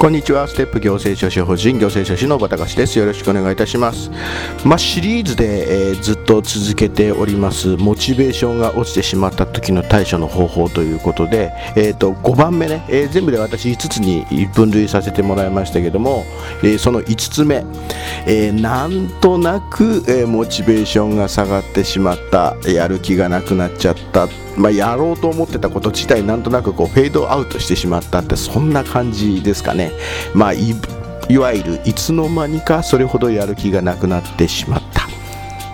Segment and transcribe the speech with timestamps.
[0.00, 0.48] こんにちは。
[0.48, 2.98] ステップ行政書士法人行政書士の小高です。
[2.98, 4.10] よろしくお願いいたします。
[4.64, 7.76] まあ、シリーズで、えー、ずっと続けております。
[7.76, 14.24] モチベーションが落ちてしまった時の対処の方法ということで、えーと、5番目ね、えー、全部で私5つに
[14.54, 16.24] 分類させてもらいましたけども、
[16.62, 17.64] えー、その5つ目、
[18.28, 22.54] えなんとなく、えモチベーションが下がってしまった。
[22.64, 24.28] やる気がなくなっちゃった。
[24.56, 29.90] まあ、やろうと思ってたこと自体なんとなくこうフェードアウトしてしまったってそんな感じですかね、
[30.34, 30.74] まあ、い
[31.28, 34.99] いわゆるいつの間にかそれほどやる気がなくなってしまった。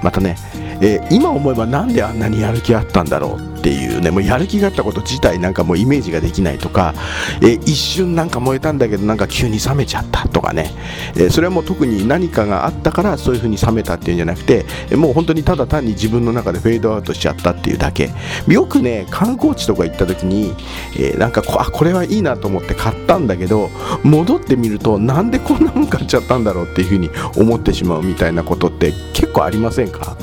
[0.03, 0.37] またね、
[0.81, 3.56] えー、今思えばなんであんなにやる気あったんだろう。
[3.67, 6.95] っていうねもうやる気があったこと自体なんかもうイメージができないとか、
[7.43, 10.71] え、一瞬なんか燃えたんだけどなんか急に冷めちゃったとかね、
[11.17, 18.13] え、それはもう特に何かがあったからそういう風に冷めたっていうんじゃなくてもう本当にただ単に自分の中でフェードアウトしちゃったっていうだけ。
[18.47, 20.55] よくね観光地とか行った時に、
[20.95, 23.71] えー、なんかこあこれはいいなと思って買ったんだけど
[24.05, 30.17] 戻ってみるとなんでこんなもん買っちゃったんだろうっていう風に思ってしまうみたいなことって結構ありませんか？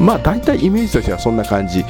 [0.00, 1.84] まあ大体イメージとしてはそんな感じ。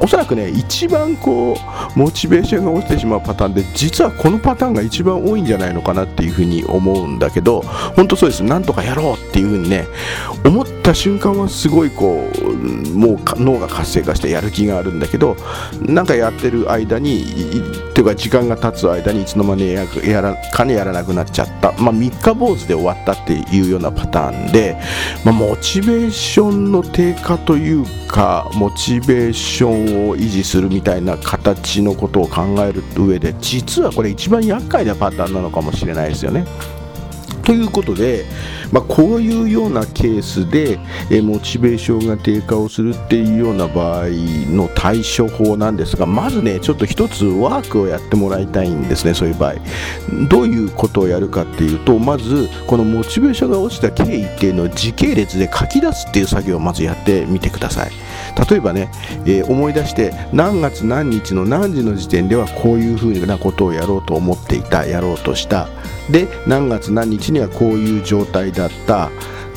[0.00, 1.56] おそらくね一番こ
[1.96, 7.62] うモチベーションが落ちてしまうパターンで実はこのパターンが一番多いんじゃないのかなっていうふうに思うんだけど
[7.96, 8.44] 本当そうです。
[8.44, 9.86] なんとかやろうっていうふうにね
[10.44, 15.36] 思った瞬間はすごいこうもう脳が活性化してやる気があるんだけど
[15.80, 24.76] なんかやってる間にっていうか時間が経つ間にいつの間にやらかねやらなくなっちゃった、まあ、三日坊主で終わったっていうようなパターンで、
[25.24, 36.44] まあ、モチベーションの低下というかモチベーションを維持するみたいな形のことを考える上で実はこれ一番厄介なパターンなのかもしれないですよね。
[37.50, 38.26] ということで、
[38.70, 40.78] まあ、こういうようなケースで、
[41.10, 44.06] えモチベーションが低下をするっていうような場合
[44.54, 49.54] の対処法なんですがまずねちょっと一つワークをやってもらいたいんですねそういう場合。
[50.28, 57.90] どういうことをやるかっていうとまずこのモチベーションが落ちた経緯っていうのを時系列で書き出すっていう作業をまずやってみてください。
[58.48, 58.92] 例えばね、
[59.26, 65.68] えー、思い出して何月何日の何時の時点ではこういうふうなことをやろうと思っていたやろうとした。
[66.10, 69.10] で何月何日にはこういう状態だった。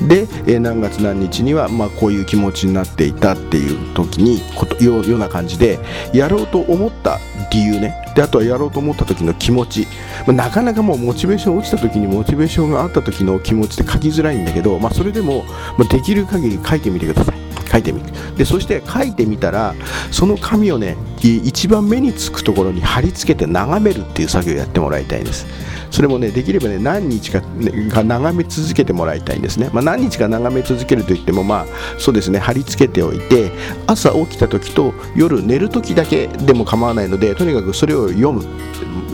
[0.08, 5.80] で、え、何月何日には、ま、こういう気持ちになっていたっていう時にことような感じで
[6.14, 7.20] やろうと思った
[7.52, 7.96] 理由ね。
[8.16, 9.88] であとはやろうと思った時の気持ち、
[10.28, 15.46] まあ、なかなかもうモチベーション落ちた時にモチベーションがあった時の気持ちって書きづらいんだけど、まあ、それでも、
[15.78, 17.44] ま、できる限り書いてみてください。
[17.72, 18.06] 書いてみる
[18.38, 19.74] でそして書いてみたら
[20.12, 25.48] その紙をね一番目につくところに貼り付けて眺めるっていう作業をやってもらいたいです。
[25.94, 27.72] それもねできればね何日か,、ね、
[28.04, 31.66] 眺め続けてもらいたいんですね、まあ、何日か眺め続けるといってもまあ
[32.00, 33.52] そうですね貼り付けておいて
[33.86, 38.44] 朝起きた時と夜寝る時だけでも構わないのでとにかくそれを読む。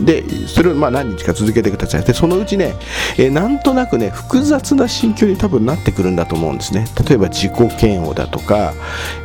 [0.00, 2.04] でそれをまあ何日か続けてください。
[2.04, 2.74] でそのうちね、
[3.18, 6.86] えー、なんとなくね複雑な心境に多分なってくるんだと思うんですね。
[7.06, 8.72] 例えば自己嫌悪だとか、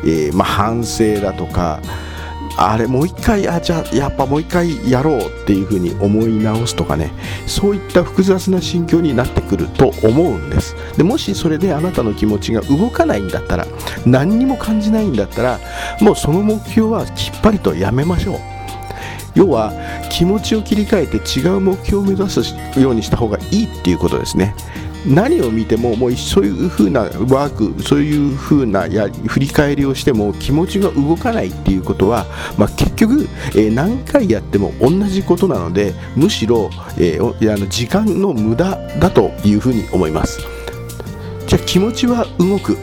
[0.04, 1.80] えー、まあ、反省だとか
[2.58, 7.12] あれもう一回あじゃあやっぱもう一回やろうっていうふうに思い直すとかね。
[7.46, 10.74] そういった複雑な心境になってくると思うんです。
[10.96, 13.66] でもしそれであなたの気持ちが動かないんだったら
[14.04, 15.60] 何にも感じないんだったら
[16.00, 18.38] もうその目標はきっぱりとやめましょう。
[19.34, 19.70] 要は
[20.10, 22.40] 気持ちを切り替えて違う目標を目指す
[22.80, 24.54] ようにした方がいいっていうことですね。
[25.06, 32.26] 何を見てももうそういう風なワークそういう風なや振り返りをしても気持ちが動かないっていうことは、
[32.58, 40.40] まあ、結局、えー、何回やっても同じことなのでむしろ、えー、あの時間の無駄だというふうに思います。
[41.46, 42.76] じゃあ気持ちは動く。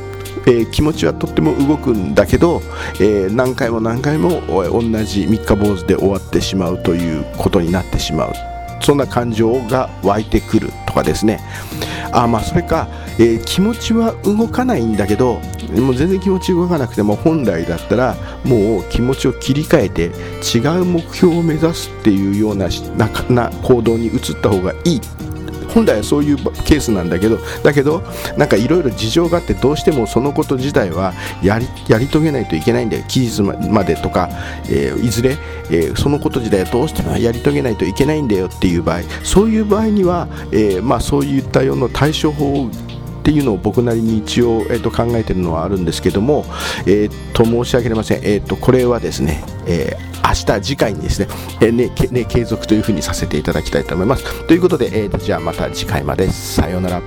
[0.45, 2.61] えー、気持ちはとっても動くんだけど、
[2.95, 8.33] えー、何回も何回も同じ三日坊主で終わってしまうということになってしまう。
[8.81, 11.39] そんな感情が湧いてくるとかですね。
[12.13, 12.88] あまあそれか、
[13.19, 15.42] えー、気持ちは動かないんだけど
[15.75, 18.15] もう全然気持ち動かなくても本来だったら
[18.45, 20.04] もう気持ちを切り替えて
[20.57, 22.68] 違う目標を目指すっていうような
[22.98, 25.01] なな行動に移った方がいい。
[25.73, 28.03] 本来はそういうケースなんだけどだけど
[28.37, 33.03] なんかいろいろ事情があってどうしてもそのこと自体はやりやり遂げないといけないんだよ。
[33.07, 34.29] 期日までとか、
[34.69, 35.37] えー、いずれ、
[35.69, 39.01] えー、そのこと自体はどうしてもやり遂げないといけないんだよっていう場合。
[39.23, 42.67] そういう場合には、えー、まあ、そういったような対処法
[43.23, 46.45] っていうのを僕なりに一応、えー、と考えているのはあるんですけども、
[46.85, 51.27] えー、と申し訳ありません、えー、とこれはですね、えー、明日次回にですね,、
[51.61, 54.47] えー、ねね継続というふうにさせていただきたいと思います。
[54.47, 56.29] ということで、えー、じゃあまた次回まで。
[56.29, 57.01] さようなら。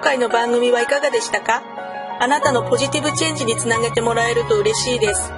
[0.00, 1.62] 回の番組はいかがでしたか？
[2.20, 5.37] あなたのポジティブチェンジにつなげてもらえると嬉しいです。